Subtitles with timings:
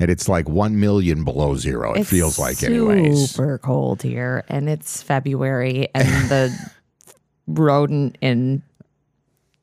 [0.00, 1.92] And it's like 1 million below zero.
[1.92, 3.30] It It's feels like, anyways.
[3.32, 6.70] Super cold here, and it's February, and the
[7.46, 8.62] rodent in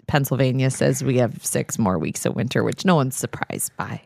[0.07, 4.01] Pennsylvania says we have six more weeks of winter, which no one's surprised by.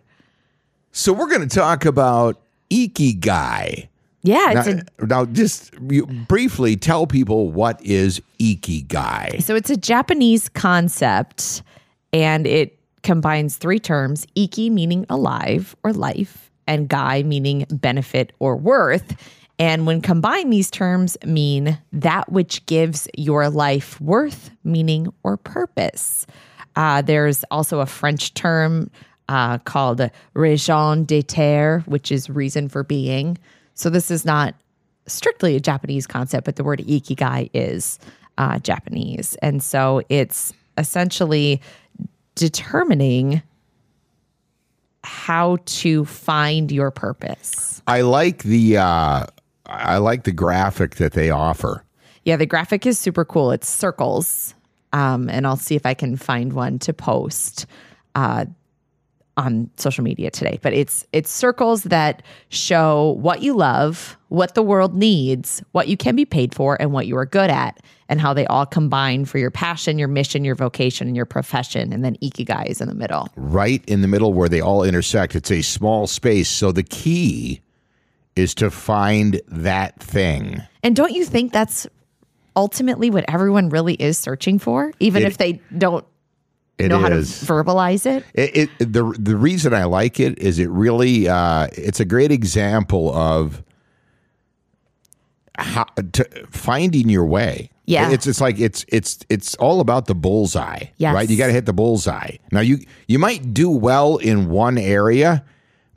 [0.92, 3.88] So we're going to talk about Ikigai.
[4.24, 9.42] Yeah, Now, a now, just you briefly tell people what is Ikigai.
[9.42, 11.64] So it's a Japanese concept
[12.14, 18.56] and it combines three terms iki meaning alive or life, and gai meaning benefit or
[18.56, 19.16] worth.
[19.60, 26.26] And when combined, these terms mean that which gives your life worth, meaning, or purpose.
[26.76, 28.90] Uh, there's also a French term
[29.30, 33.38] uh, called raison d'etre, which is reason for being.
[33.76, 34.56] So this is not
[35.06, 38.00] strictly a Japanese concept, but the word ikigai is
[38.38, 39.36] uh, Japanese.
[39.42, 41.62] And so it's essentially
[42.36, 43.42] determining
[45.04, 47.82] how to find your purpose.
[47.88, 49.26] I like the uh,
[49.66, 51.84] I like the graphic that they offer.
[52.24, 53.52] Yeah, the graphic is super cool.
[53.52, 54.54] It's circles.
[54.94, 57.66] Um, and I'll see if I can find one to post
[58.16, 58.46] uh,
[59.38, 60.60] on social media today.
[60.62, 65.98] But it's it's circles that show what you love, what the world needs, what you
[65.98, 69.26] can be paid for, and what you are good at, and how they all combine
[69.26, 71.94] for your passion, your mission, your vocation, and your profession.
[71.94, 73.30] And then ikigai is in the middle.
[73.36, 75.36] Right in the middle where they all intersect.
[75.36, 76.50] It's a small space.
[76.50, 77.62] So the key
[78.36, 80.62] is to find that thing.
[80.84, 81.88] And don't you think that's
[82.56, 86.06] ultimately what everyone really is searching for, even It- if they don't
[86.86, 88.24] It know how to verbalize it?
[88.34, 92.32] It, it the the reason I like it is it really uh, it's a great
[92.32, 93.64] example of
[95.58, 95.84] how
[96.14, 97.70] to, finding your way.
[97.86, 98.12] Yeah.
[98.12, 100.86] it's it's like it's it's it's all about the bullseye.
[100.98, 101.14] Yes.
[101.14, 101.30] right.
[101.30, 102.38] You got to hit the bullseye.
[102.52, 105.44] Now you you might do well in one area,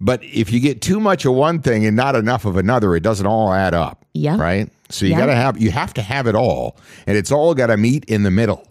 [0.01, 3.03] but if you get too much of one thing and not enough of another, it
[3.05, 4.05] doesn't all add up.
[4.13, 4.37] Yeah.
[4.39, 4.69] right.
[4.91, 5.19] So you Yeah.
[5.21, 8.05] got to have you have to have it all, and it's all got to meet
[8.07, 8.67] in the middle,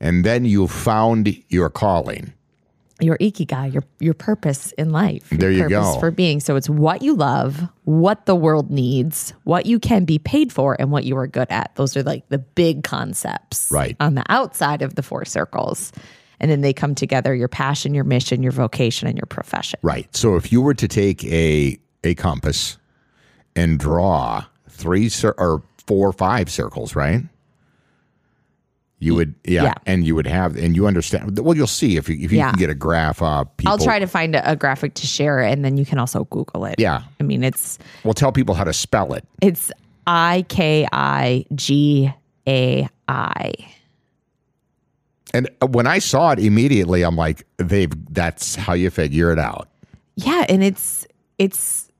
[0.00, 2.32] and then you found your calling.
[3.00, 5.28] your ikigai, your your purpose in life.
[5.30, 6.00] There you purpose go.
[6.00, 6.40] For being.
[6.40, 10.76] So it's what you love, what the world needs, what you can be paid for,
[10.80, 11.74] and what you are good at.
[11.74, 13.70] Those are like the big concepts.
[13.70, 13.96] Right.
[14.00, 15.92] On the outside of the four circles.
[16.38, 19.80] And then they come together your passion, your mission, your vocation, and your profession.
[19.82, 20.14] Right.
[20.14, 22.76] So if you were to take a a compass
[23.54, 27.22] and draw three cir- or four or five circles, right?
[28.98, 29.74] You would, yeah, Yeah.
[29.84, 31.38] and you would have, and you understand.
[31.38, 32.50] Well, you'll see if you if you Yeah.
[32.50, 33.56] can get a graph up.
[33.58, 36.24] People, I'll try to find a, a graphic to share, and then you can also
[36.24, 36.76] Google it.
[36.78, 37.02] Yeah.
[37.20, 39.24] I mean, it's We'll tell people how to spell it.
[39.42, 39.70] it's
[40.06, 42.10] I K I G
[42.48, 43.52] A I.
[45.34, 47.92] And uh, when I saw it immediately, I'm like, they've.
[48.14, 49.68] That's how you figure it out.
[50.14, 51.90] Yeah, and it's it's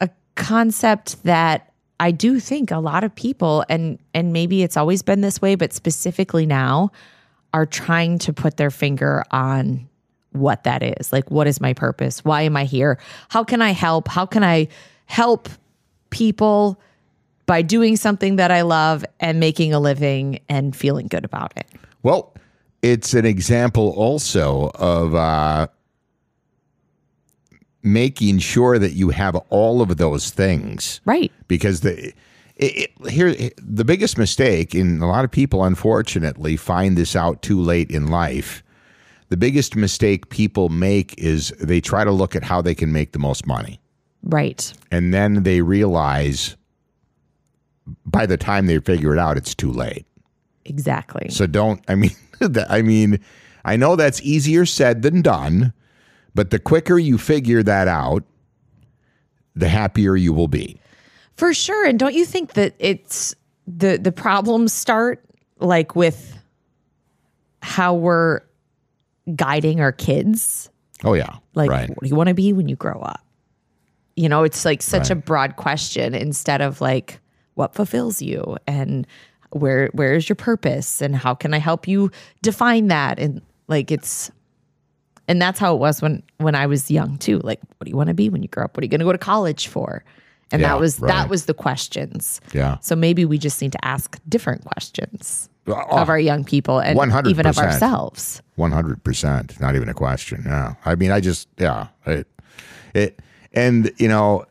[0.00, 5.02] a concept that I do think a lot of people and and maybe it's always
[5.02, 6.90] been this way, but specifically now
[7.54, 9.88] are trying to put their finger on
[10.32, 11.12] what that is.
[11.12, 12.24] Like what is my purpose?
[12.24, 12.98] Why am I here?
[13.28, 14.08] How can I help?
[14.08, 14.68] How can I
[15.06, 15.48] help
[16.10, 16.80] people
[17.46, 21.66] by doing something that I love and making a living and feeling good about it?
[22.02, 22.34] Well,
[22.82, 25.68] it's an example also of uh,
[27.86, 31.00] making sure that you have all of those things.
[31.04, 31.32] Right.
[31.48, 32.12] because the
[32.56, 37.42] it, it, here the biggest mistake and a lot of people unfortunately find this out
[37.42, 38.62] too late in life
[39.28, 43.12] the biggest mistake people make is they try to look at how they can make
[43.12, 43.78] the most money
[44.22, 44.72] Right.
[44.90, 46.56] and then they realize
[48.06, 50.06] by the time they figure it out it's too late
[50.64, 51.28] Exactly.
[51.28, 52.10] so don't i mean
[52.40, 53.20] that- i mean
[53.66, 55.74] i know that's easier said than done
[56.36, 58.22] but the quicker you figure that out
[59.56, 60.78] the happier you will be.
[61.36, 61.86] For sure.
[61.86, 63.34] And don't you think that it's
[63.66, 65.24] the the problems start
[65.58, 66.38] like with
[67.62, 68.42] how we're
[69.34, 70.70] guiding our kids?
[71.04, 71.88] Oh yeah, Like right.
[71.88, 73.20] what do you want to be when you grow up?
[74.14, 77.20] You know, it's like such a broad question instead of like
[77.54, 79.06] what fulfills you and
[79.50, 82.10] where where is your purpose and how can I help you
[82.42, 83.18] define that?
[83.18, 84.30] And like it's
[85.28, 87.38] and that's how it was when when I was young too.
[87.38, 88.76] Like, what do you want to be when you grow up?
[88.76, 90.04] What are you going to go to college for?
[90.52, 91.08] And Yeah, that was right.
[91.08, 92.40] that was the questions.
[92.52, 92.78] Yeah.
[92.80, 96.96] So maybe we just need to ask different questions Oh, of our young people and
[97.26, 98.40] even of ourselves.
[98.54, 100.44] One hundred percent, not even a question.
[100.46, 102.28] Yeah, I mean, I just yeah, it,
[102.94, 103.20] it,
[103.52, 104.44] and you know,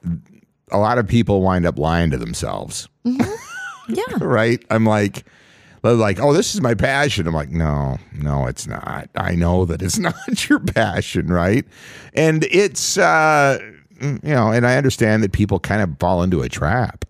[0.71, 3.94] a lot of people wind up lying to themselves, mm-hmm.
[3.94, 4.04] Yeah.
[4.19, 4.62] right?
[4.69, 5.24] I'm like,
[5.89, 7.27] they're like, oh, this is my passion.
[7.27, 9.09] I'm like, no, no, it's not.
[9.15, 11.65] I know that it's not your passion, right?
[12.13, 13.59] And it's, uh,
[14.01, 17.05] you know, and I understand that people kind of fall into a trap.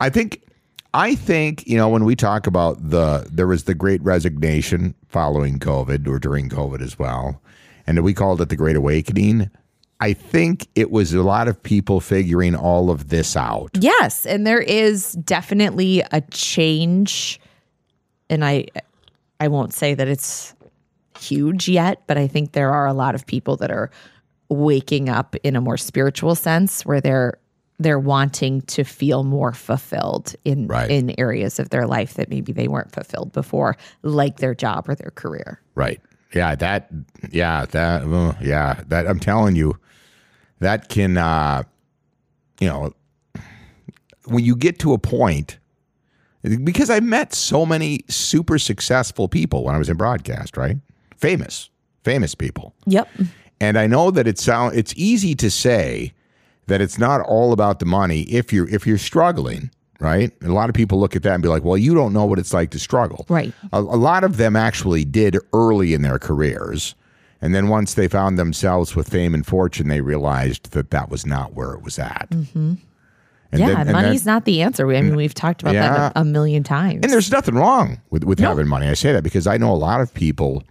[0.00, 0.42] I think
[0.92, 5.58] I think, you know, when we talk about the there was the great resignation following
[5.58, 7.40] COVID or during COVID as well,
[7.86, 9.50] and we called it the Great Awakening.
[10.00, 13.70] I think it was a lot of people figuring all of this out.
[13.80, 17.40] Yes, and there is definitely a change
[18.30, 18.66] and I
[19.40, 20.54] I won't say that it's
[21.18, 23.90] huge yet, but I think there are a lot of people that are
[24.48, 27.38] waking up in a more spiritual sense where they're
[27.78, 30.90] they're wanting to feel more fulfilled in Right.
[30.90, 34.94] in areas of their life that maybe they weren't fulfilled before, like their job or
[34.94, 35.60] their career.
[35.74, 36.00] Right.
[36.34, 36.90] Yeah, that
[37.30, 39.78] yeah, that uh, yeah, that I'm telling you
[40.60, 41.62] that can uh
[42.60, 42.92] you know
[44.26, 45.58] when you get to a point
[46.64, 50.76] because I met so many super successful people when I was in broadcast, right?
[51.16, 51.70] Famous,
[52.02, 52.74] famous people.
[52.86, 53.08] Yep.
[53.60, 56.12] And I know that it sound it's easy to say
[56.66, 59.70] that it's not all about the money if you're if you're struggling,
[60.04, 60.30] right?
[60.40, 62.24] And a lot of people look at that and be like, "Well, you don't know
[62.26, 63.52] what it's like to struggle." Right.
[63.72, 66.94] A, a lot of them actually did early in their careers,
[67.40, 71.26] and then once they found themselves with fame and fortune, they realized that that was
[71.26, 72.28] not where it was at.
[72.30, 72.74] Mm-hmm.
[73.52, 74.90] And yeah, then- money's then- not the answer.
[74.92, 75.90] I mean, we've talked about Yeah.
[75.92, 77.00] that a, a million times.
[77.04, 78.88] and there's nothing wrong with, with having money.
[78.88, 80.64] I say that because I know a lot of people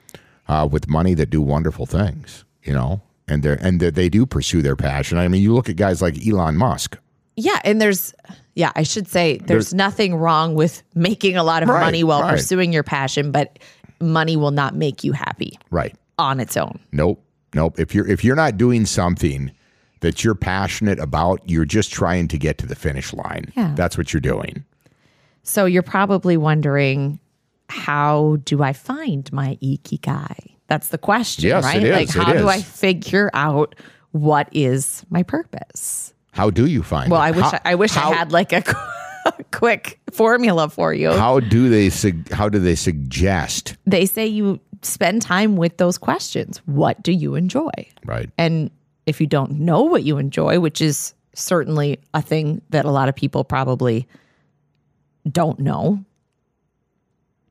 [0.50, 4.09] uh, with money that do wonderful things, you know, and they are and they're, they
[4.09, 5.18] do pursue their passion.
[5.18, 6.97] I mean, you look at guys like Elon Musk.
[7.38, 8.13] Yeah, and there's
[8.56, 12.04] yeah, I should say there's, There's- nothing wrong with making a lot of Right, money
[12.04, 12.32] while right.
[12.32, 13.60] pursuing your passion, but
[14.00, 15.96] money will not make you happy Right.
[16.18, 16.80] on its own.
[16.92, 17.24] Nope.
[17.56, 17.80] Nope.
[17.80, 19.52] If you're if you're not doing something
[20.02, 23.46] that you're passionate about, you're just trying to get to the finish line.
[23.56, 23.74] Yeah.
[23.76, 24.66] That's what you're doing.
[25.44, 27.20] So you're probably wondering
[27.70, 30.56] how do I find my ikigai?
[30.68, 31.84] That's the question, Yes, right?
[31.84, 33.76] it like how do I figure out
[34.12, 36.14] what is my purpose?
[36.33, 37.25] How do you find Well, it?
[37.25, 38.63] I wish how, I, I wish how, I had like a,
[39.51, 41.12] quick formula for you.
[41.12, 41.89] How do they
[42.31, 43.77] how do they suggest?
[43.85, 46.57] they say you spend time with those questions.
[46.65, 47.71] What do you enjoy?
[48.03, 48.30] Right.
[48.38, 48.69] And
[49.06, 53.09] if you don't know what you enjoy, which is certainly a thing that a lot
[53.09, 54.07] of people probably
[55.31, 56.03] don't know,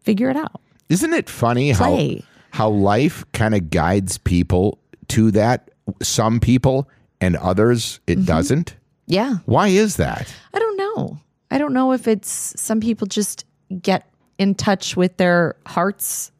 [0.00, 0.60] figure it out.
[0.88, 2.24] Isn't it funny Play.
[2.50, 5.70] how how life kind of guides people to that?
[6.02, 6.88] Some people
[7.22, 8.26] and others it Mm-hmm.
[8.26, 8.76] doesn't.
[9.06, 9.36] Yeah.
[9.46, 10.32] Why is that?
[10.52, 11.18] I don't know.
[11.50, 13.44] I don't know if it's some people just
[13.80, 14.08] get
[14.38, 16.32] in touch with their hearts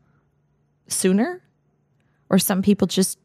[0.89, 1.41] sooner
[2.31, 3.19] or some people just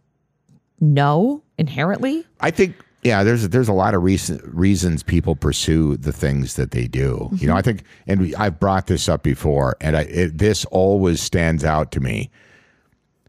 [0.79, 2.25] know inherently.
[2.39, 6.71] I think yeah, there's there's a lot of reason, reasons people pursue the things that
[6.71, 7.29] they do.
[7.35, 10.65] You know, I think, and we, I've brought this up before, and I, it, this
[10.65, 12.29] always stands out to me.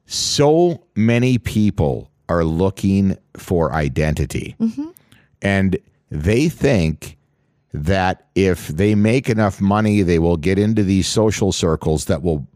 [0.07, 4.88] So many people are looking for identity, mm-hmm.
[5.42, 5.78] and
[6.11, 7.16] they think
[7.73, 12.47] that if they make enough money, they will get into these social circles that will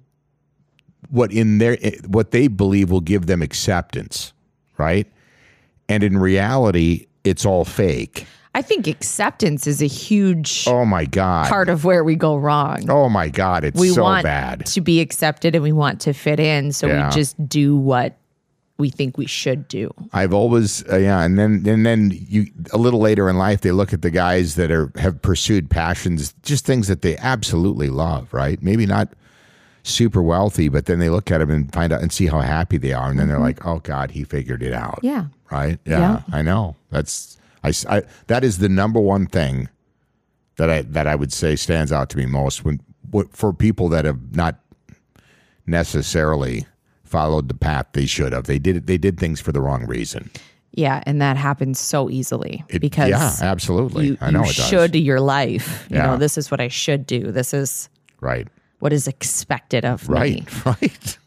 [1.10, 1.76] what in their
[2.06, 4.32] what they believe will give them acceptance,
[4.78, 5.06] right?
[5.88, 8.26] And in reality, it's all fake.
[8.54, 11.48] I think acceptance is a huge Oh my god.
[11.48, 12.88] part of where we go wrong.
[12.90, 14.66] Oh my god, it's we so want bad.
[14.66, 17.08] to be accepted and we want to fit in, so Yeah.
[17.08, 18.16] we just do what
[18.82, 19.94] we think we should do.
[20.12, 23.70] I've always uh, yeah, and then and then you a little later in life they
[23.70, 28.34] look at the guys that are have pursued passions, just things that they absolutely love,
[28.34, 28.60] right?
[28.60, 29.14] Maybe not
[29.84, 32.76] super wealthy, but then they look at them and find out and see how happy
[32.76, 35.06] they are, and then they're like, "Oh God, he figured it out." Mm-hmm.
[35.06, 35.24] Yeah.
[35.52, 35.78] right.
[35.84, 36.22] Yeah, Yeah.
[36.32, 36.74] I know.
[36.90, 38.02] That's I, I.
[38.26, 39.68] That is the number one thing
[40.56, 42.80] that I that I would say stands out to me most when
[43.30, 44.58] for people that have not
[45.66, 46.66] necessarily
[47.12, 48.45] followed the path they should have.
[48.45, 50.31] They did they did things for the wrong reason.
[50.75, 54.07] Yeah, and that happens so easily It- because yeah, absolutely.
[54.07, 54.69] you, I know you it does.
[54.69, 55.87] should your life.
[55.90, 56.07] You Yeah.
[56.07, 57.31] know, this is what I should do.
[57.31, 57.90] This is
[58.23, 58.49] Right.
[58.78, 60.14] what is expected of me.
[60.16, 60.49] Right.
[60.64, 61.19] Right.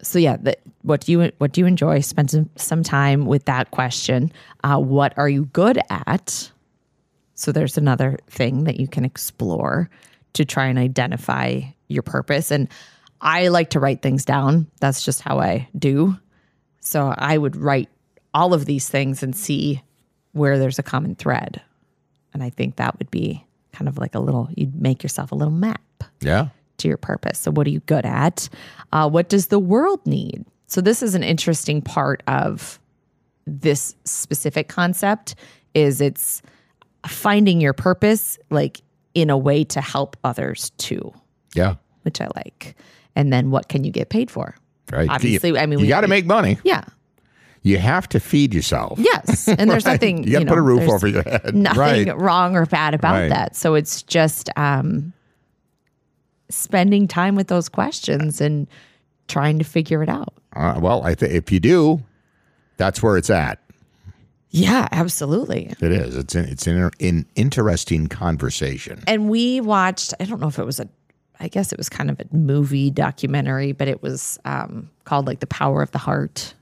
[0.00, 2.00] So yeah, the, what do you what do you enjoy?
[2.00, 4.30] Spend some, some time with that question.
[4.62, 6.52] Uh, what are you good at?
[7.34, 9.90] So there's another thing that you can explore
[10.34, 12.50] to try and identify your purpose.
[12.52, 12.68] And
[13.20, 14.66] I like to write things down.
[14.80, 16.16] That's just how I do.
[16.80, 17.88] So I would write
[18.32, 19.82] all of these things and see
[20.32, 21.60] where there's a common thread.
[22.32, 25.34] And I think that would be kind of like a little, you'd make yourself a
[25.34, 25.80] little map
[26.20, 26.48] Yeah.
[26.78, 27.38] to your purpose.
[27.38, 28.48] So, what are you good at?
[28.92, 30.44] Uh, what does the world need?
[30.66, 32.78] So, this is an interesting part of
[33.46, 35.34] this specific concept.
[35.74, 36.42] Is it's
[37.06, 38.80] finding your purpose, like
[39.14, 41.12] in a way to help others too,
[41.54, 41.76] Yeah.
[42.02, 42.76] which I like.
[43.18, 44.54] And then, what can you get paid for?
[44.92, 45.08] Right.
[45.10, 46.56] Obviously, you, I mean, you got to make money.
[46.62, 46.84] Yeah.
[47.62, 48.98] You have to feed yourself.
[49.00, 49.48] Yes.
[49.48, 50.22] And there's nothing.
[50.22, 51.54] You got to know, put a roof over your head.
[51.54, 52.16] Nothing Right.
[52.16, 53.28] wrong or bad about Right.
[53.28, 53.56] that.
[53.56, 55.12] So it's just um,
[56.48, 58.66] spending time with those questions and
[59.26, 60.32] trying to figure it out.
[60.54, 62.02] Uh, well, I think if you do,
[62.76, 63.58] that's where it's at.
[64.50, 65.74] Yeah, absolutely.
[65.80, 66.16] It is.
[66.16, 69.02] It's an, it's an, an interesting conversation.
[69.06, 70.88] And we watched, I don't know if it was a,
[71.40, 75.40] I guess it was kind of a movie documentary, but it was um, called like
[75.40, 76.54] The Power of the Heart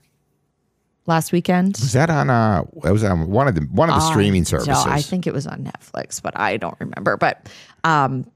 [1.07, 1.77] last weekend.
[1.79, 2.29] Was that on?
[2.29, 4.85] Uh, it was on one of the one of the streaming So services.
[4.85, 7.17] I think it was on Netflix, but I don't remember.
[7.17, 7.49] But
[7.83, 8.29] um,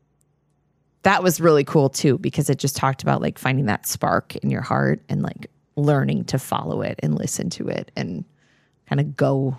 [1.04, 4.50] that was really cool too because it just talked about like finding that spark in
[4.50, 8.26] your heart and like learning to follow it and listen to it and
[8.88, 9.58] kind of go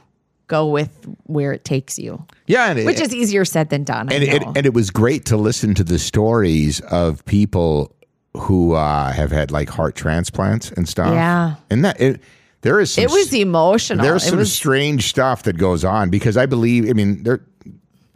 [0.53, 0.91] go with
[1.25, 4.13] where it takes you, yeah, and which is easier said than done.
[4.13, 7.97] And it, and it was great to listen to the stories of people
[8.37, 11.15] who uh, have had like heart transplants and stuff.
[11.15, 11.55] Yeah.
[11.71, 12.21] and that it
[12.61, 14.05] there is some it was emotional.
[14.05, 16.89] there's some was strange stuff that goes on because I believe.
[16.89, 17.41] I mean, there.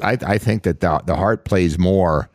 [0.03, 2.29] I I think that the the heart plays more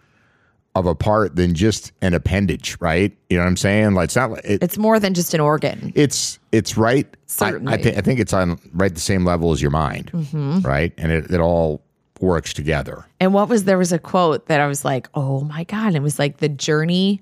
[0.75, 3.16] of a part than just an appendage, right?
[3.30, 3.94] You know what I'm saying?
[3.94, 4.32] Like it's not.
[4.46, 5.92] It, it's more than just an organ.
[5.96, 7.06] it's it's right.
[7.06, 7.74] I, I, Certainly.
[7.98, 10.60] I think it's on right the same level as your mind, Mm-hmm.
[10.62, 10.94] right?
[10.98, 11.82] And it, it all
[12.20, 13.06] works together.
[13.20, 16.01] And what was there was a quote that I was like, "Oh my god!" It
[16.01, 17.22] was like the journey.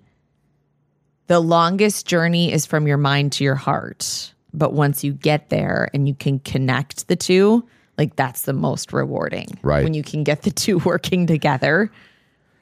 [1.27, 5.89] The longest journey is from your mind to your heart, but once you get there
[5.94, 7.63] and you can connect the two,
[8.00, 9.48] like that's the most rewarding.
[9.62, 9.84] Right.
[9.84, 11.91] when you can get the two working together.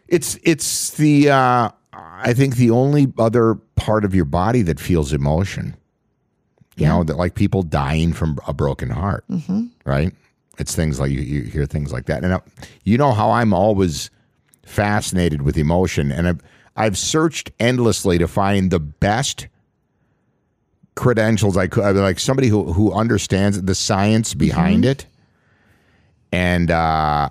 [0.07, 5.13] It's it's the uh, I think the only other part of your body that feels
[5.13, 5.75] emotion.
[6.75, 9.25] You know that like people dying from a broken heart,
[9.83, 10.13] right?
[10.59, 12.39] It's things like you, you hear things like that, and uh,
[12.83, 14.11] you know how I'm always
[14.63, 16.41] fascinated with emotion, and I've
[16.75, 19.47] I've searched endlessly to find the best
[20.95, 25.07] credentials I could, like somebody who who understands the science behind it,
[26.31, 27.29] and uh,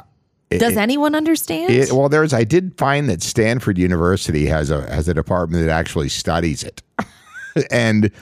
[0.50, 1.72] Does anyone understand?
[1.72, 2.32] it, well, there's.
[2.32, 6.82] I did find that Stanford University has a has a department that actually studies it,
[7.70, 8.12] and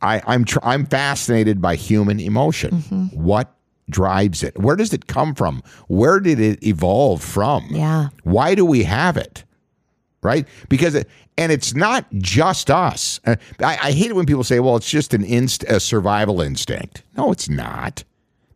[0.00, 3.10] I, I'm tr- I'm fascinated by human emotion.
[3.12, 3.54] What
[3.90, 4.58] drives it?
[4.58, 5.62] Where does it come from?
[5.88, 7.66] Where did it evolve from?
[7.70, 8.08] Yeah.
[8.22, 9.44] Why do we have it?
[10.22, 10.46] Right?
[10.68, 13.20] Because it, and it's not just us.
[13.26, 16.40] Uh, I, I hate it when people say, "Well, it's just an inst a survival
[16.40, 18.04] instinct." No, it's not.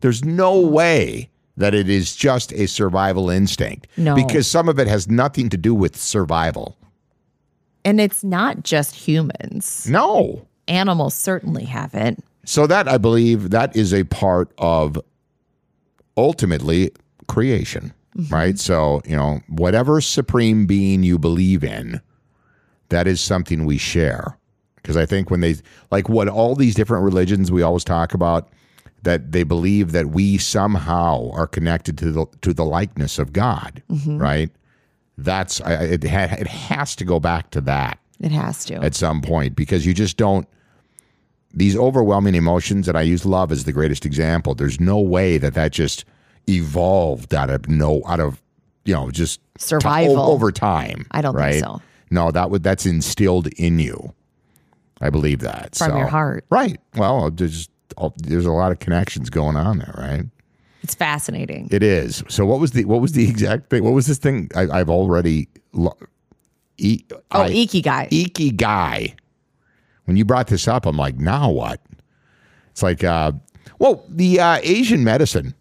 [0.01, 3.87] There's no way that it is just a survival instinct.
[3.97, 4.15] No.
[4.15, 6.77] Because some of it has nothing to do with survival.
[7.85, 9.87] and it's not just humans.
[9.89, 10.47] No.
[10.67, 12.17] Animals certainly have it.
[12.43, 14.99] So that I believe that is a part of
[16.17, 16.91] ultimately
[17.27, 18.33] creation, mm-hmm.
[18.33, 18.59] right?
[18.59, 22.01] So, you know, whatever supreme being you believe in,
[22.89, 24.37] that is something we share.
[24.77, 25.55] Because I think when they
[25.91, 28.49] like what all these different religions we always talk about
[29.05, 33.81] that they believe that we somehow are connected to the to the likeness of God,
[33.89, 34.17] mm-hmm.
[34.19, 34.51] right?
[35.17, 36.03] That's it.
[36.03, 38.75] Ha, it has to go back to that It has to.
[38.83, 40.45] at some point because you just don't
[41.53, 45.53] these overwhelming emotions and i use love as the greatest example there's no way that
[45.53, 46.03] that just
[46.49, 48.41] evolved out of no out of
[48.83, 50.19] you know just Survival.
[50.19, 51.81] o- over time I don't think so.
[52.11, 54.13] no that would that's instilled in you
[54.99, 56.43] i believe that From So- your heart.
[56.49, 57.31] right well
[57.97, 60.25] there's there's a lot of connections going on there right
[60.83, 61.67] It's fascinating.
[61.71, 64.49] it is so what was the what was the exact thing what was this thing
[64.55, 65.97] I, i've already lo-
[66.77, 68.09] e, oh, I- ikigai.
[68.09, 69.13] ikigai.
[70.05, 71.81] When you brought this up, I'm like, now what?
[72.69, 73.31] It's like, uh,
[73.79, 75.55] well, the uh, Asian medicine,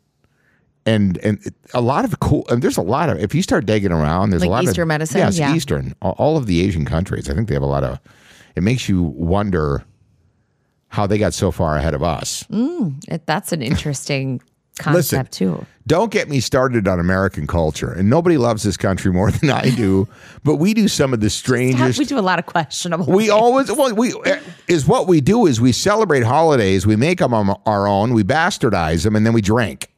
[0.84, 1.38] and and
[1.72, 2.44] a lot of cool.
[2.50, 4.82] And there's a lot of if you start digging around, there's Like a lot Eastern
[4.82, 5.18] of medicine?
[5.18, 5.54] Yes, Yeah.
[5.54, 5.94] Eastern.
[6.02, 7.98] All- All of the Asian countries, I think they have a lot of.
[8.54, 9.82] It makes you wonder
[10.94, 12.44] how they got so far ahead of us.
[12.50, 14.40] Mm, it- That's an interesting
[14.78, 15.66] concept too.
[15.86, 19.68] Don't get me started on American culture, and nobody loves this country more than I
[19.70, 20.08] do.
[20.42, 21.98] but we do some of the strangest.
[21.98, 23.06] We do a lot of questionable.
[23.06, 23.30] We things.
[23.30, 27.34] always well, we eh, is what we do is we celebrate holidays, we make them
[27.34, 29.90] our own, we bastardize them, and then we drink.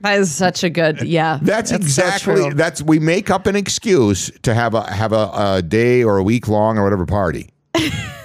[0.00, 1.02] That is such a good.
[1.02, 2.54] Yeah, That's, so exactly true.
[2.54, 6.22] that's we make up an excuse to have a have a, a day or a
[6.22, 7.50] week long or whatever party.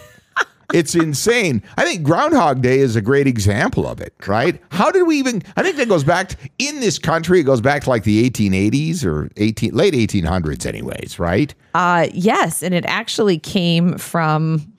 [0.73, 1.63] it's insane.
[1.77, 4.59] I think Groundhog Day is a great example of it, right?
[4.71, 7.61] How did we even I think that goes back to, in this country it goes
[7.61, 11.53] back to like the 1880s or 18 late 1800s anyways, right?
[11.73, 14.73] Uh, yes, and it actually came from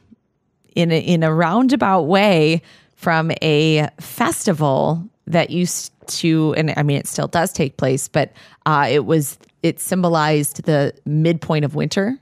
[0.75, 2.61] in a, in a roundabout way
[2.97, 8.33] from a festival that used to, and I mean it still does take place, but
[8.67, 12.19] uh, it was it symbolized the midpoint of winter.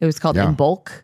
[0.00, 0.46] It was called Yeah.
[0.46, 1.02] Imbolc,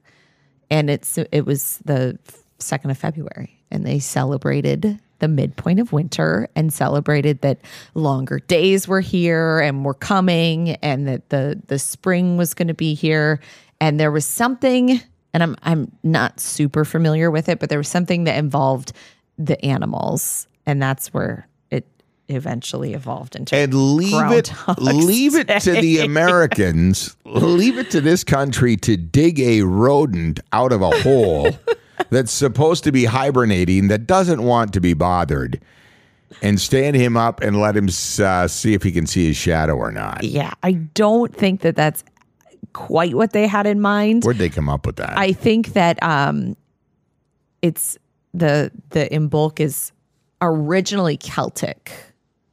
[0.75, 2.19] and it's it was the
[2.59, 7.61] second of February, and they celebrated the midpoint of winter and celebrated that
[7.95, 12.75] longer days were here and were coming, and that the the spring was going to
[12.75, 13.39] be here,
[13.81, 15.01] and there was something,
[15.33, 18.93] and I'm I'm not super familiar with it, but there was something that involved
[19.39, 21.47] the animals, and that's where
[22.29, 28.25] eventually evolved into and leave it leave it to the Americans leave it to this
[28.25, 31.51] country to dig a rodent out of a hole
[32.11, 35.61] that's supposed to be hibernating that doesn't want to be bothered
[36.43, 37.89] and stand him up and let him
[38.23, 40.25] uh, see if he can see his shadow or not.
[40.25, 42.05] Yeah, I don't think that that's
[42.73, 44.25] quite what they had in mind.
[44.25, 45.17] where'd they come up with that?
[45.17, 46.57] I think that um,
[47.63, 47.99] it's
[48.33, 49.93] the the Imbolc is
[50.41, 51.93] originally Celtic,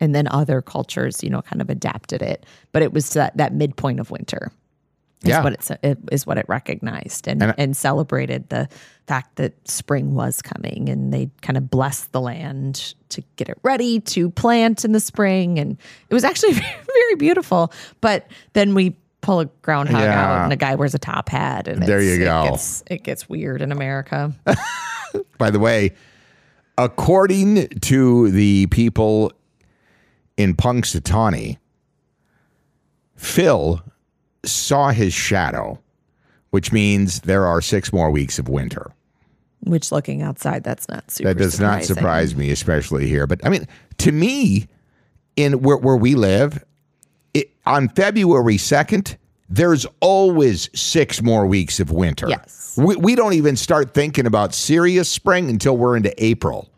[0.01, 2.45] and then other cultures, you know, kind of adapted it.
[2.73, 4.51] But it was that that midpoint of winter.
[5.23, 5.43] Is Yeah.
[5.43, 5.53] what
[5.83, 8.67] it is what it recognized and, And and celebrated the
[9.05, 13.59] fact that spring was coming, and they kind of blessed the land to get it
[13.61, 15.77] ready to plant in the spring, and
[16.09, 17.71] it was actually very beautiful.
[18.01, 20.19] But then we pull a groundhog Yeah.
[20.39, 22.45] out, and a guy wears a top hat, and There you go.
[22.45, 24.33] It gets, it gets weird in America.
[25.37, 25.91] by the way
[26.77, 29.31] according to the people
[30.41, 31.57] in punxsutawney
[33.15, 33.81] phil
[34.43, 35.79] saw his shadow
[36.49, 38.91] which means there are six more weeks of winter
[39.63, 41.29] Which, looking outside, that's not super.
[41.29, 43.27] That does not surprise me, especially here.
[43.27, 43.67] But I mean,
[43.99, 44.67] to me,
[45.35, 46.63] in where, where we live,
[47.33, 49.17] it, on February 2nd,
[49.49, 52.27] there's always six more weeks of winter.
[52.29, 52.75] Yes.
[52.77, 56.69] We, we don't even start thinking about serious spring until we're into April.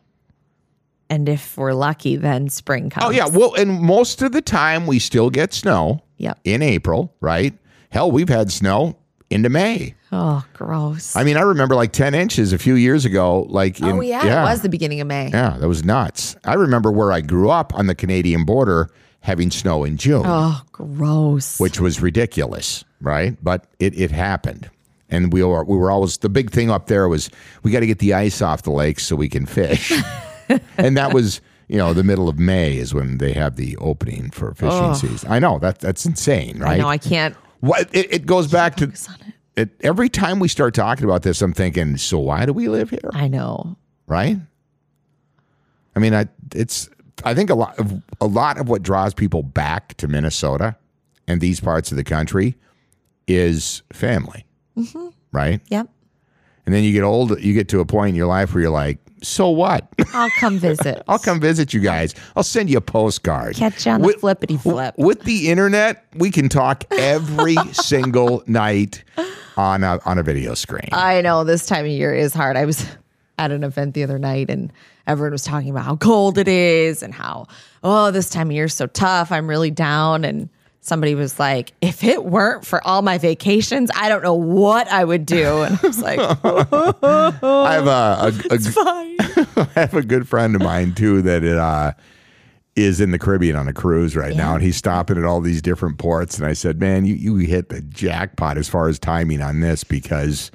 [1.09, 3.05] And if we're lucky, then spring oh, comes.
[3.05, 3.27] Oh, yeah.
[3.27, 6.39] Well, and most of the time, we still get snow Yep.
[6.43, 7.53] in April, right?
[7.89, 8.97] Hell, we've had snow
[9.29, 9.95] into May.
[10.11, 11.15] Oh, gross.
[11.15, 13.41] I mean, I remember like 10 inches a few years ago.
[13.49, 15.29] Like, oh, in, oh, yeah, It was the beginning of May.
[15.29, 16.35] Yeah, that was nuts.
[16.45, 18.89] I remember where I grew up on the Canadian border
[19.21, 21.59] having snow in June, Oh, gross.
[21.59, 23.37] which was ridiculous, right?
[23.41, 24.69] But it, it happened.
[25.09, 27.29] And we were, we were always, the big thing up there was
[27.63, 29.91] we got to get the ice off the lakes so we can fish.
[30.77, 34.29] and that was, you know, the middle of May is when they have the opening
[34.29, 35.31] for fishing season.
[35.31, 36.79] I know, that that's insane, right?
[36.79, 37.35] No, I can't.
[37.59, 39.07] What it, it goes back to it.
[39.55, 42.89] it, every time we start talking about this, I'm thinking, so why do we live
[42.89, 43.09] here?
[43.13, 43.77] I know.
[44.07, 44.37] right?
[45.95, 46.89] I mean, I it's
[47.23, 50.75] I think a lot of a lot of what draws people back to Minnesota
[51.27, 52.55] and these parts of the country
[53.27, 54.45] is family,
[54.77, 55.07] mm-hmm.
[55.31, 55.61] right?
[55.69, 55.89] Yep.
[56.65, 58.71] And then you get old, you get to a point in your life where you're
[58.71, 59.87] like, so what?
[60.13, 61.01] I'll come visit.
[61.07, 62.13] I'll come visit you guys.
[62.35, 63.55] I'll send you a postcard.
[63.55, 64.95] Catch you on the With- flippity flip.
[64.97, 69.03] With the internet, we can talk every single night
[69.57, 70.89] on a on a video screen.
[70.91, 72.57] I know this time of year is hard.
[72.57, 72.85] I was
[73.39, 74.71] at an event the other night and
[75.07, 77.47] everyone was talking about how cold it is and how,
[77.83, 79.31] oh, this time of year is so tough.
[79.31, 80.23] I'm really down.
[80.23, 80.49] And
[80.83, 85.03] somebody was like, if it weren't for all my vacations, I don't know what I
[85.03, 85.61] would do.
[85.61, 89.15] And I was like, I have a, a, a fine.
[89.75, 91.93] I have a good friend of mine too that uh,
[92.75, 95.61] is in the Caribbean on a cruise right now, and he's stopping at all these
[95.61, 96.37] different ports.
[96.37, 99.83] And I said, "Man, you you hit the jackpot as far as timing on this
[99.83, 100.51] because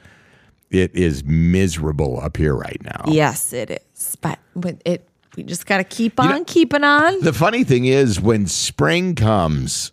[0.70, 4.16] it is miserable up here right now." yes, it is.
[4.16, 4.38] But,
[4.84, 7.20] it, we just got to keep on keeping on.
[7.20, 9.92] The funny thing is, when spring comes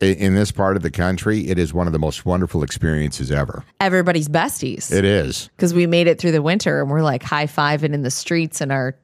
[0.00, 3.64] in this part of the country, it is one of the most wonderful experiences ever.
[3.80, 4.92] Everybody's besties.
[4.92, 5.48] It is.
[5.56, 8.60] because we made it through the winter and we're like high fiving in the streets
[8.60, 8.96] in our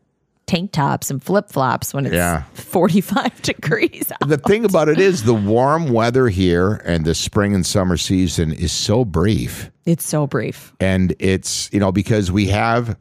[0.47, 2.43] tank tops and flip flops when it's Yeah.
[2.55, 4.29] 45 degrees out.
[4.29, 8.53] The thing about it is, the warm weather here and the spring and summer season
[8.53, 9.71] is so brief.
[9.87, 10.73] It's so brief.
[10.81, 12.97] and it's you know because we have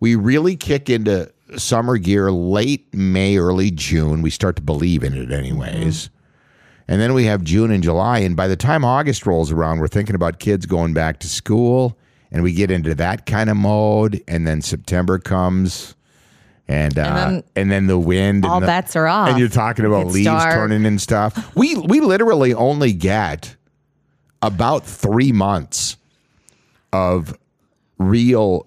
[0.00, 4.20] We really kick into summer gear late May, early June.
[4.22, 6.08] We start to believe in it, anyways.
[6.08, 6.14] Mm-hmm.
[6.88, 8.20] And then we have June and July.
[8.20, 11.98] And by the time August rolls around, we're thinking about kids going back to school.
[12.32, 14.22] And we get into that kind of mode.
[14.26, 15.94] And then September comes.
[16.66, 18.44] And, uh, and, then, then the wind.
[18.44, 19.28] All and the, bets are off.
[19.28, 20.54] And you're talking about It's leaves dark.
[20.54, 21.54] turning and stuff.
[21.54, 23.56] We, we literally only get
[24.42, 25.96] about three months
[26.92, 27.36] of
[27.98, 28.66] real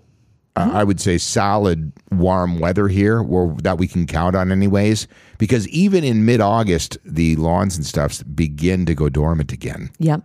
[0.56, 5.08] uh, I would say solid warm weather here where, that we can count on anyways
[5.42, 9.90] because even in mid-August the lawns and stuff begin to go dormant again.
[9.98, 10.22] Yep.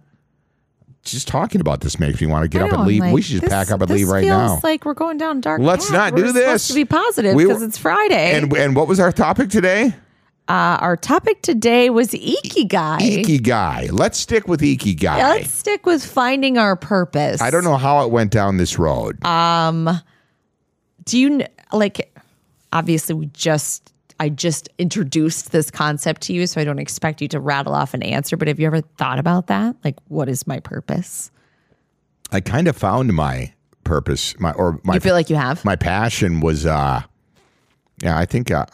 [1.04, 3.00] Just talking about this makes me want to get up and I'm leave.
[3.00, 4.60] like, we should just this- pack up and this leave right feels now.
[4.62, 5.60] like we're going down a dark.
[5.62, 5.94] Let's path.
[5.94, 6.68] not We're do supposed this.
[6.68, 8.34] To be positive We- because it's Friday.
[8.36, 9.94] and and what was our topic today?
[10.48, 12.98] uh, our topic today was ikigai.
[13.24, 13.88] Ikigai.
[13.90, 15.18] Let's stick with Ikigai.
[15.18, 17.40] Let's stick with finding our purpose.
[17.40, 19.18] I don't know how it went down this road.
[19.24, 19.98] Uh,
[21.04, 22.12] Do you kn- like?
[22.72, 27.28] Obviously, we just I just introduced this concept to you, so I don't expect you
[27.28, 28.36] to rattle off an answer.
[28.36, 29.76] But have you ever thought about that?
[29.84, 31.30] Like, what is my purpose?
[32.32, 33.52] I kind of found my
[33.84, 35.64] purpose, my or my you feel like you have?
[35.64, 37.00] my passion was uh
[38.02, 38.66] yeah i think uh,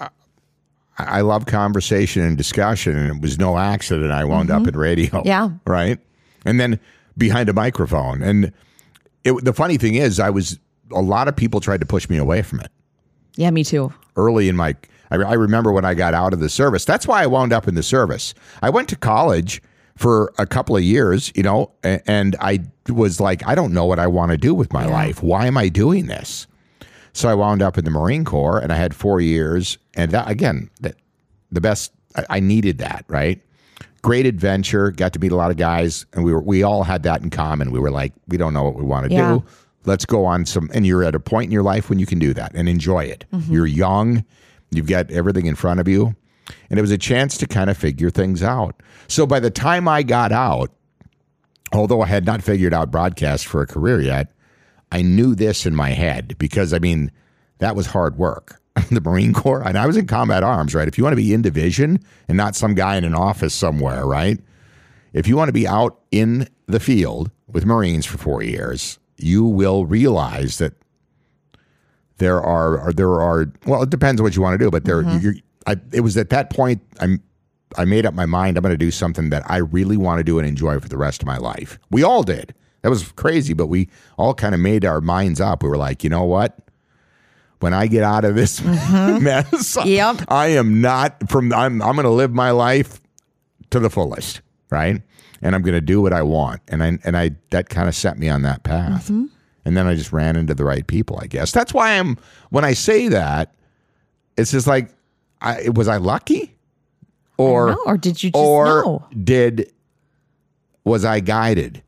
[0.99, 5.11] I, love conversation and discussion and it was no accident i wound up in radio
[5.11, 5.27] Mm-hmm.
[5.29, 5.51] Yeah.
[5.67, 5.99] right
[6.47, 6.81] and then
[7.19, 8.53] behind a microphone and
[9.23, 10.59] it, the funny thing is i was
[10.91, 12.71] a lot of people tried to push me away from it
[13.37, 13.93] yeah, me too.
[14.17, 14.75] early in my
[15.13, 16.85] I, I remember when I got out of the service.
[16.85, 18.35] That's why I wound up in the service.
[18.63, 19.63] I went to college
[19.97, 23.85] for a couple of years, you know, a- and I was like, I don't know
[23.85, 25.23] what I want to do with my life.
[25.23, 26.47] Why am I doing this?
[27.13, 29.77] So I wound up in the Marine Corps, and I had four years.
[29.95, 30.97] And that, again, that,
[31.51, 31.93] the best.
[32.17, 33.41] I, I needed that, right?
[34.01, 34.91] Great adventure.
[34.91, 37.29] Got to meet a lot of guys, and we were we all had that in
[37.29, 37.71] common.
[37.71, 39.35] We were like, we don't know what we want to Yeah.
[39.35, 39.45] do
[39.85, 42.19] let's go on some and you're at a point in your life when you can
[42.19, 43.53] do that and enjoy it mm-hmm.
[43.53, 44.25] you're young
[44.73, 46.15] you've got everything in front of you.
[46.69, 48.83] And it was a chance to kind of figure things out.
[49.09, 50.71] So by the time i got out
[51.75, 54.33] although i had not figured out broadcast for a career yet
[54.91, 57.11] i knew this in my head because i mean
[57.59, 58.61] that was hard work.
[58.91, 60.89] The marine corps and i was in combat arms right?
[60.89, 64.07] If you want to be in division and not some guy in an office somewhere
[64.07, 64.39] right?
[65.13, 69.45] If you want to be out in the field with Marines for four years, you
[69.45, 70.73] will realize that
[72.23, 75.03] there are, are there are well, it depends what you want to do, but there
[75.03, 75.19] mm-hmm.
[75.19, 75.35] you're,
[75.67, 77.23] I, it was at that point I'm
[77.77, 80.25] I made up my mind I'm going to do something that I really want to
[80.25, 81.79] do and enjoy for the rest of my life.
[81.91, 82.55] We all did.
[82.83, 85.63] That was crazy, but we all kind of made our minds up.
[85.63, 86.59] We were like, you know what?
[87.61, 89.23] When I get out of this mm-hmm.
[89.25, 90.25] mess, Yep.
[90.29, 91.53] I am not from.
[91.53, 93.01] I'm I'm going to live my life
[93.71, 95.01] to the fullest, right?
[95.41, 96.61] And I'm going to do what I want.
[96.69, 99.05] And I and I that kind of set me on that path.
[99.05, 99.27] Mm-hmm.
[99.65, 101.53] And then I just ran into the right people, I guess.
[101.53, 102.19] That's why I'm
[102.51, 103.55] when I say that,
[104.37, 104.91] it's just like
[105.41, 106.57] I was I lucky?
[107.37, 107.83] Or know.
[107.87, 109.07] Or did you just or know?
[109.23, 109.73] did
[110.85, 111.83] was I guided?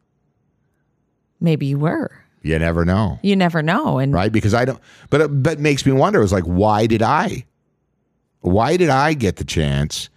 [1.40, 2.10] Maybe you were.
[2.42, 3.98] You never know, You never know.
[3.98, 4.30] And right?
[4.30, 7.46] Because I don't but it, but it makes me wonder it's like why did I?
[8.40, 10.10] Why did I get the chance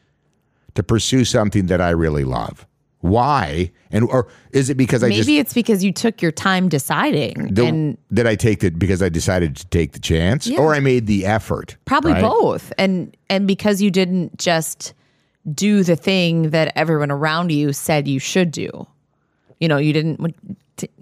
[0.76, 2.68] to pursue something that I really love?
[3.02, 3.72] Why?
[3.92, 7.54] And or is it because I maybe just it's because you took your time deciding
[7.54, 10.60] the- and did I take the because I decided to take the chance Yeah.
[10.60, 11.78] or I made the effort?
[11.86, 12.22] probably right?
[12.22, 12.74] both.
[12.78, 14.94] And and because you didn't just
[15.54, 18.88] do the thing that everyone around you said you should do.
[19.60, 20.20] You know, you didn't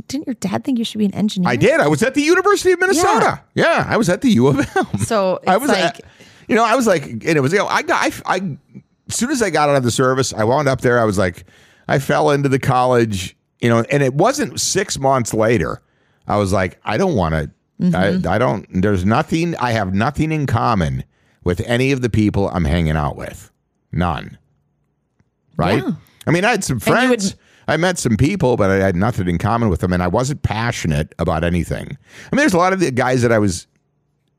[0.07, 1.49] didn't your dad think you should be an engineer?
[1.49, 1.79] I did.
[1.79, 3.41] I was at the University of Minnesota.
[3.55, 4.99] Yeah, I was at the U of M.
[4.99, 6.01] So I was, like at-
[6.47, 8.57] you know, I was like, and it was, you know, I got, I, I,
[9.09, 10.99] as soon as I got out of the service, I wound up there.
[10.99, 11.43] I was like,
[11.87, 15.81] I fell into the college, you know, and it wasn't six months later.
[16.27, 18.25] I was like, I don't want to, Mm-hmm.
[18.25, 21.03] I, I don't, there's nothing, I have nothing in common
[21.43, 23.51] with any of the people I'm hanging out with.
[23.91, 24.37] None.
[25.57, 25.83] Right?
[25.83, 25.91] Yeah.
[26.25, 27.35] I mean, I had some would- friends.
[27.67, 30.41] I met some people, but I had nothing in common with them, and I wasn't
[30.43, 31.97] passionate about anything.
[32.31, 33.65] I mean, there's a lot of the guys that I was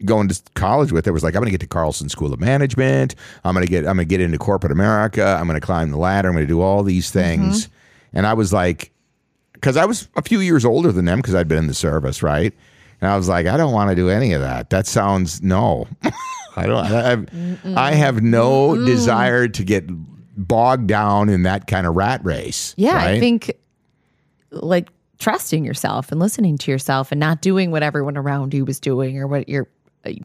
[0.04, 1.06] going to college with.
[1.06, 3.14] it was like, I'm going to get to Carlson School of Management.
[3.44, 5.24] I'm going to get, I'm going to get into corporate America.
[5.24, 6.28] I'm going to climb the ladder.
[6.28, 7.68] I'm going to do all these things.
[8.12, 8.92] And I was like,
[9.54, 12.22] because I was a few years older than them because I'd been in the service,
[12.22, 12.52] right?
[13.00, 14.70] And I was like, I don't want to do any of that.
[14.70, 15.86] That sounds no.
[16.56, 16.84] I don't.
[16.84, 17.28] I have,
[17.76, 19.84] I have no desire to get
[20.36, 22.74] bogged down in that kind of rat race.
[22.78, 23.52] Yeah, I think
[24.50, 28.80] like trusting yourself and listening to yourself and not doing what everyone around you was
[28.80, 29.66] doing or what your uh,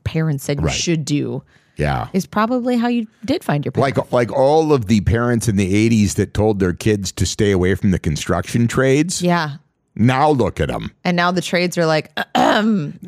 [0.03, 1.43] parents said you should do
[1.77, 2.07] Yeah.
[2.13, 3.81] is probably how you did find your path.
[3.81, 7.51] Like like all of the parents in the 80s that told their kids to stay
[7.51, 9.21] away from the construction trades.
[9.21, 9.57] yeah.
[9.93, 10.91] Now look at them.
[11.03, 12.17] And now the trades are like,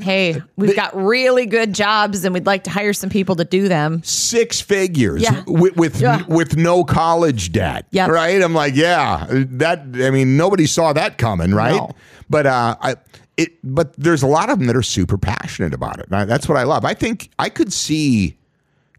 [0.01, 3.69] hey, we've got really good jobs and we'd like to hire some people to do
[3.69, 4.01] them.
[4.03, 5.43] six figures Yeah.
[5.47, 6.23] with with, Yeah.
[6.27, 7.86] with no college debt.
[7.91, 8.09] Yep.
[8.09, 8.41] Right.
[8.41, 9.79] I'm like, yeah, that.
[9.95, 11.75] I mean, nobody saw that coming, right?
[11.75, 11.91] No.
[12.29, 12.95] But uh, I.
[13.37, 16.05] It, but there's a lot of them that are super passionate about it.
[16.07, 16.85] And I- that's what I love.
[16.85, 18.37] I think I could see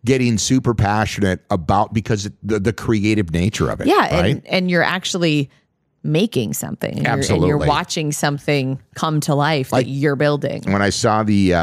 [0.04, 3.86] getting super passionate about because the, the creative nature of it.
[3.86, 4.26] Yeah, right.
[4.36, 5.48] and, and you're actually
[6.02, 6.98] making something.
[6.98, 10.62] And you're- and you're watching something come to life that you're building.
[10.66, 11.58] when I saw the uh,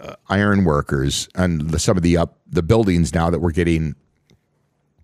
[0.00, 3.94] uh, iron workers and the, some of the up the buildings now that we're getting,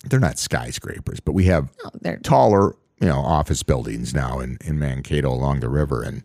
[0.04, 1.70] they're not skyscrapers, but we have
[2.02, 6.02] they're- taller, you know, office buildings now in in Mankato along the river.
[6.02, 6.24] And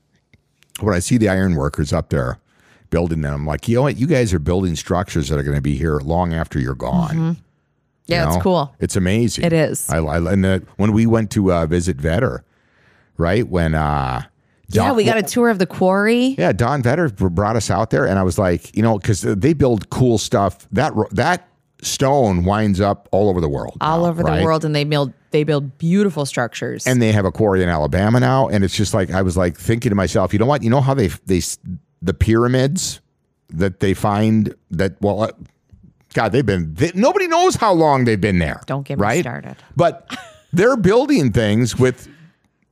[0.81, 2.39] when I see the iron workers up there
[2.89, 5.55] building them, I'm like, you know what, you guys are building structures that are going
[5.55, 7.17] to be here long after you're gone.
[7.17, 7.35] you
[8.07, 8.33] Yeah, know?
[8.33, 8.75] it's cool.
[8.79, 9.45] It's amazing.
[9.45, 9.89] It is.
[9.89, 12.43] I, I and uh, when we went to uh, visit Vetter,
[13.17, 14.23] right when uh,
[14.67, 16.35] Yeah, we got a tour of the quarry.
[16.37, 19.53] yeah, Don Vetter brought us out there, and I was like, you know, because they
[19.53, 20.67] build cool stuff.
[20.71, 21.47] That that
[21.81, 24.39] stone winds up all over the world, all now, over right?
[24.39, 26.85] the world, and they build they build beautiful structures.
[26.85, 29.57] And they have a quarry in Alabama now, and it's just like I was like
[29.57, 30.63] thinking to myself, you know what?
[30.63, 31.41] You know how they they
[32.01, 33.01] the pyramids
[33.49, 35.23] that they find that well.
[35.23, 35.31] Uh,
[36.13, 36.73] God, they've been.
[36.73, 38.61] They, nobody knows how long they've been there.
[38.65, 39.55] Don't get me started.
[39.77, 40.13] But
[40.53, 42.09] they're building things with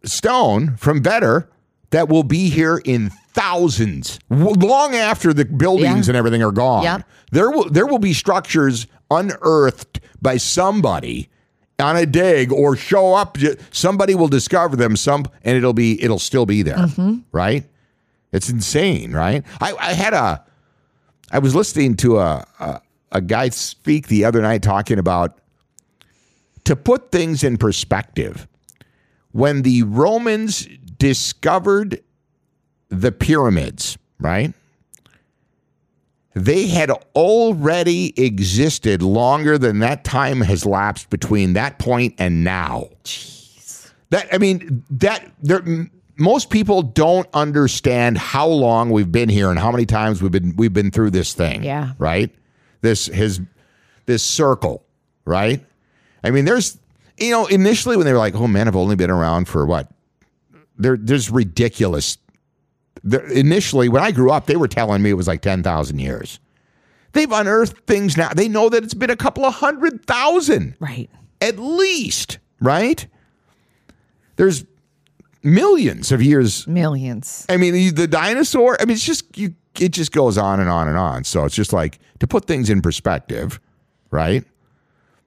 [0.04, 1.48] stone from Vetter
[1.92, 6.12] that will be here in thousands, long after the buildings Yeah.
[6.12, 6.84] and everything are gone.
[6.84, 7.08] Yep.
[7.32, 11.30] There will there will be structures unearthed by somebody
[11.80, 13.38] on a dig or show up.
[13.72, 14.96] Somebody will discover them.
[14.96, 16.78] Some and it'll be it'll still be there.
[16.78, 17.20] Mm-hmm.
[17.32, 17.66] Right?
[18.32, 19.44] It's insane, right?
[19.60, 20.46] I, I had a
[21.32, 25.40] I was listening to a, a a guy speak the other night talking about
[26.66, 28.48] to put things in perspective.
[29.32, 30.68] When the Romans
[30.98, 32.04] discovered
[32.90, 34.54] the pyramids, right?
[36.40, 42.90] They had already existed longer than that time has lapsed between that point and now.
[43.04, 43.92] Jeez.
[44.10, 45.62] That I mean that there
[46.18, 50.56] most people don't understand how long we've been here and how many times we've been
[50.56, 51.64] we've been through this thing.
[51.64, 51.94] Yeah.
[51.98, 52.34] Right?
[52.82, 53.42] This his
[54.06, 54.86] this circle,
[55.26, 55.64] right?
[56.24, 56.78] I mean, there's
[57.18, 59.90] you know, initially when they were like, "Oh man, I've only been around for what?"
[60.78, 62.18] There, there's ridiculous.
[63.04, 66.40] Initially, when I grew up, they were telling me it was like ten thousand years.
[67.14, 68.30] They've unearthed things now.
[68.30, 71.10] They know that it's been a couple of hundred thousand right.
[71.42, 73.08] at least, right?
[74.36, 74.64] There's
[75.44, 76.68] millions of years.
[76.68, 77.46] Millions.
[77.50, 78.78] I mean, the- the dinosaur.
[78.80, 79.56] I mean, it's just you.
[79.80, 81.24] It just goes on and on and on.
[81.24, 83.60] So it's just like to put things in perspective,
[84.12, 84.44] right?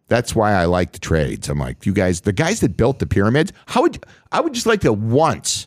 [0.08, 1.48] That's why I like the trades.
[1.48, 3.52] I'm like, you guys, the guys that built the pyramids.
[3.66, 5.66] How would I would just like to once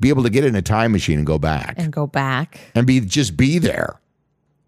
[0.00, 2.60] be able to get in a time machine and go back And go back.
[2.74, 4.00] and be just be there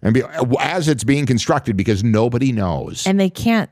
[0.02, 0.22] and be
[0.58, 3.06] as it's being constructed because nobody knows.
[3.06, 3.70] And they can't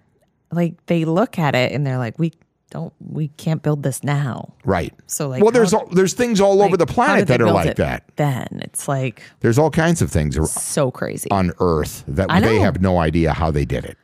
[0.53, 2.33] like they look at it and they're like, we
[2.71, 4.53] don't we can't build this now.
[4.65, 4.93] right.
[5.07, 7.77] So like well, there's how- all, there's things all over the planet that are like
[7.77, 8.05] that.
[8.17, 11.31] Then it's like There's all kinds of things so crazy.
[11.31, 13.97] on Earth that they have no idea how they did it.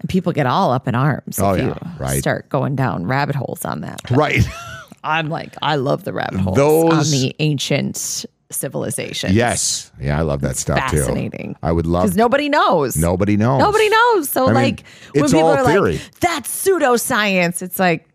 [0.00, 2.18] and people get all up in arms Oh, if yeah, you right.
[2.20, 4.00] start going down rabbit holes on that.
[4.10, 4.42] Right.
[5.04, 9.32] I'm like, I love the rabbit holes Those- on the ancient civilization.
[9.34, 9.92] yes.
[10.00, 11.00] Yeah, I love that stuff fascinating.
[11.00, 11.06] too.
[11.12, 11.56] Fascinating.
[11.62, 12.96] I would love Because nobody knows.
[12.96, 13.60] nobody knows.
[13.60, 14.30] Nobody knows.
[14.30, 14.84] So I mean, like
[15.14, 15.92] when people are theory.
[15.98, 18.08] like, that's pseudoscience, it's like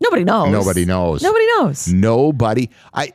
[0.00, 0.50] nobody knows.
[0.50, 1.22] Nobody knows.
[1.22, 1.88] Nobody knows.
[1.92, 2.70] Nobody.
[2.94, 3.12] I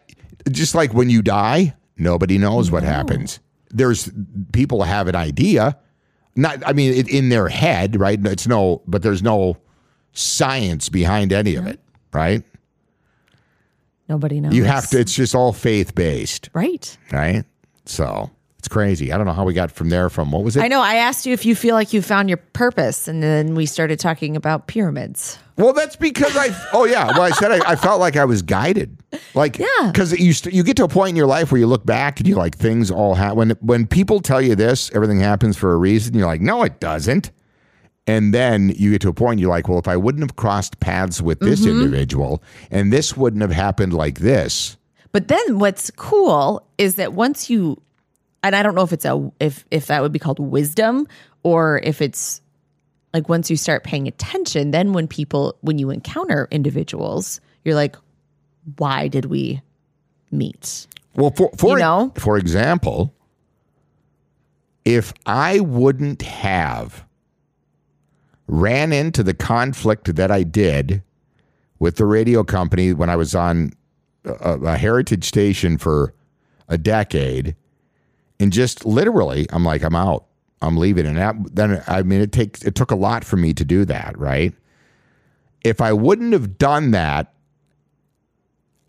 [0.51, 3.39] just like when you die, nobody knows what happens.
[3.69, 4.11] There's
[4.51, 5.77] people have an idea.
[6.35, 8.19] Not, I mean, it, in their head, right?
[8.27, 9.57] It's no, but there's no
[10.13, 11.79] science behind any of it,
[12.13, 12.43] right?
[14.09, 14.53] Nobody knows.
[14.53, 14.99] You have to.
[14.99, 16.97] It's just all faith based, Right.
[17.11, 17.43] right?
[17.85, 19.11] So it's crazy.
[19.11, 20.09] I don't know how we got from there.
[20.09, 20.61] From what was it?
[20.63, 20.81] I know.
[20.81, 23.99] I asked you if you feel like you found your purpose, and then we started
[23.99, 25.37] talking about pyramids.
[25.57, 26.49] Well, that's because I.
[26.73, 27.07] Oh yeah.
[27.07, 28.97] Well, I said I, I felt like I was guided.
[29.35, 29.67] Like Yeah.
[29.87, 32.19] Because you st- you get to a point in your life where you look back
[32.19, 33.37] and you like things all happen.
[33.37, 36.13] When when people tell you this, everything happens for a reason.
[36.15, 37.31] You're like, no, it doesn't.
[38.05, 40.79] And then you get to a point you're like, well, if I wouldn't have crossed
[40.79, 41.81] paths with this Mm-hmm.
[41.81, 44.77] individual, and this wouldn't have happened like this.
[45.13, 47.81] But then what's cool is that once you
[48.41, 51.07] and I don't know if it's a if if that would be called wisdom
[51.43, 52.41] or if it's
[53.13, 57.95] like once you start paying attention, then when people when you encounter individuals, you're like,
[58.77, 59.61] why did we
[60.31, 60.87] meet?
[61.15, 62.11] Well, for for You know?
[62.17, 63.13] for example,
[64.83, 67.05] if I wouldn't have
[68.47, 71.03] ran into the conflict that I did
[71.79, 73.71] with the radio company when I was on
[74.25, 76.13] a, a heritage station for
[76.67, 77.55] a decade,
[78.39, 80.25] and just literally, I'm like, I'm out.
[80.61, 81.05] I'm leaving.
[81.05, 83.83] And that, then, I mean, it takes, it took a lot for me to do
[83.85, 84.53] that, right?
[85.63, 87.33] If I wouldn't have done that,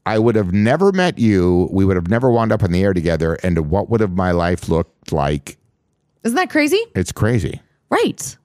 [0.06, 1.68] I would have never met you.
[1.72, 3.34] We would have never wound up in the air together.
[3.42, 5.56] And what would have my life looked like?
[6.22, 6.80] Isn't that crazy?
[6.94, 7.60] It's crazy.
[7.90, 8.36] Right.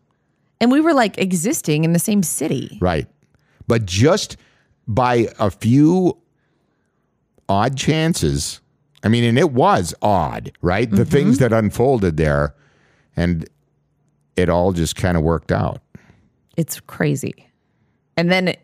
[0.62, 2.78] And we were like existing in the same city.
[2.82, 3.08] Right.
[3.68, 4.38] But just
[4.88, 6.18] by a few
[7.48, 8.62] odd chances,
[9.04, 10.90] I mean, and it was odd, right?
[10.90, 11.12] The mm-hmm.
[11.12, 12.56] things that unfolded there,
[13.16, 13.48] and
[14.36, 15.82] it all just kind of worked out.
[16.58, 17.48] It's crazy.
[18.18, 18.60] And then it,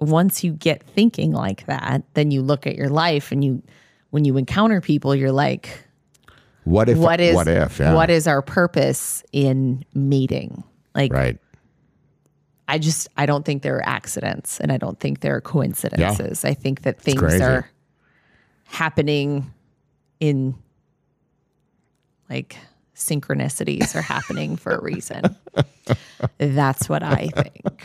[0.00, 3.62] once you get thinking like that, then you look at your life and you,
[4.10, 5.68] when you encounter people, you're like,
[6.64, 6.96] What if?
[6.96, 7.78] what is What if?
[7.78, 7.94] Yeah.
[7.94, 10.64] what is our purpose in meeting?
[10.94, 11.38] Like Right.
[12.68, 16.44] I just I don't think there are accidents and I don't think there are coincidences.
[16.44, 17.68] I think that things are
[18.64, 19.52] happening
[20.20, 20.54] in
[22.28, 22.56] like
[22.94, 25.36] synchronicities are happening for a reason.
[26.38, 27.82] That's what I think.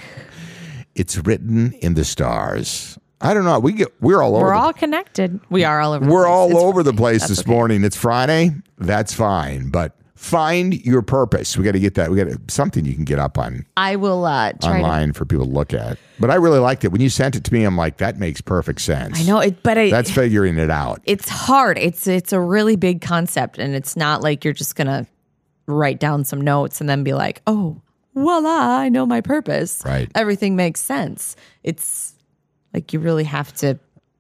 [0.93, 2.99] It's written in the stars.
[3.21, 3.59] I don't know.
[3.59, 3.87] We get.
[4.01, 4.45] We're all over.
[4.45, 5.39] We're the- all connected.
[5.49, 6.05] We are all over.
[6.05, 6.31] we're place.
[6.31, 7.49] all over the place this okay.
[7.49, 7.83] morning.
[7.83, 8.51] It's Friday.
[8.77, 11.57] That's fine, but find your purpose.
[11.57, 12.09] We got to get that.
[12.09, 14.83] We got something you can get up on I will uh, try to.
[14.83, 15.97] online for people to look at.
[16.19, 17.65] But I really liked it when you sent it to me.
[17.65, 19.19] I'm like, that makes perfect sense.
[19.19, 21.01] I know it, but I, That's figuring it out.
[21.05, 21.77] it's hard.
[21.77, 25.05] It's it's a really big concept, and it's not like you're just gonna
[25.67, 27.81] write down some notes and then be like, oh,
[28.13, 29.81] voila, I know my purpose.
[29.85, 30.09] Right.
[30.15, 31.35] Everything makes sense.
[31.63, 32.13] It's
[32.73, 33.77] like you really have to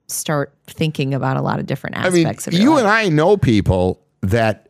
[0.07, 2.79] start thinking about a lot of different aspects I mean, aspects of your you life.
[2.79, 4.64] and I know people that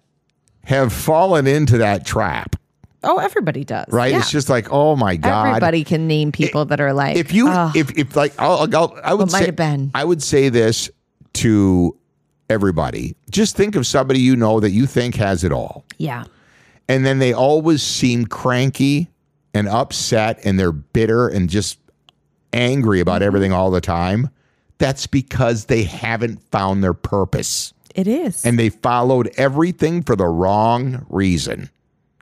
[0.66, 2.56] have fallen into that trap,
[3.04, 3.86] oh, everybody does.
[3.90, 4.12] right?
[4.12, 4.20] Yeah.
[4.20, 5.48] It's just like, oh my god.
[5.48, 9.00] everybody can name people that are like, if you "Oh, if if like I'll, I'll,
[9.04, 9.92] I would say been?
[9.96, 10.90] I would say this
[11.34, 11.98] to
[12.50, 13.16] everybody.
[13.32, 15.84] Just think of somebody you know that you think has it all.
[15.98, 16.26] yeah,
[16.88, 19.08] And then they always seem cranky
[19.54, 21.80] and upset and they're bitter and just
[22.54, 23.28] angry about Mm-hmm.
[23.28, 24.30] everything all the time.
[24.78, 28.46] That's because they haven't found their purpose it is.
[28.46, 31.70] and they followed everything for the wrong reason.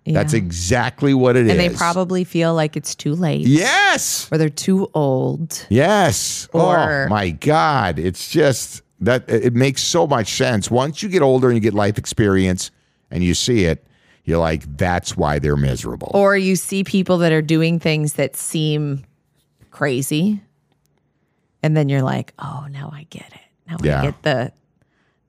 [0.06, 1.52] That's exactly what it is.
[1.52, 4.28] and they probably feel like it's too late Yes.
[4.32, 5.66] or they're too old.
[5.70, 6.48] Yes.
[6.54, 8.00] Oh or- oh my God.
[8.00, 10.70] It's just that it makes so much sense.
[10.70, 12.70] Once you get older and you get life experience
[13.12, 13.86] and you see it,
[14.26, 16.12] you're like, that's why they're miserable.
[16.14, 19.04] Or you see people that are doing things that seem
[19.72, 20.42] crazy.
[21.62, 23.40] And then you're like, oh, now I get it.
[23.70, 24.02] Now Yeah.
[24.02, 24.52] I get the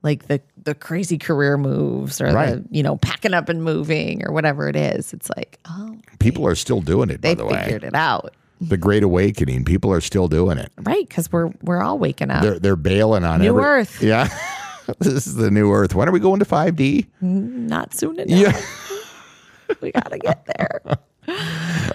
[0.04, 2.50] like the the crazy career moves or Right.
[2.52, 5.12] the, you know, packing up and moving or whatever it is.
[5.12, 7.64] It's like, oh, People are still doing it, they by the way.
[7.64, 8.32] figured it out.
[8.60, 10.70] The Great Awakening, people are still doing it.
[10.80, 11.10] Right.
[11.10, 12.42] Cause we're we're all waking up.
[12.42, 14.00] They're they're bailing on New every- Earth.
[14.02, 14.28] Yeah.
[15.00, 15.94] this is the new Earth.
[15.94, 17.06] When are we going to 5D?
[17.20, 18.28] Not soon enough.
[18.38, 18.60] Yeah.
[19.80, 20.82] We gotta get there.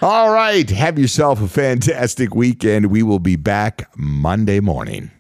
[0.02, 0.67] All right.
[0.72, 2.88] Have yourself a fantastic weekend.
[2.88, 5.12] We will be back Monday morning.